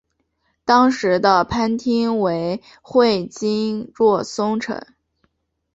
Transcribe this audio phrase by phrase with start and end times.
[0.65, 4.83] 当时的藩厅为会津若松城。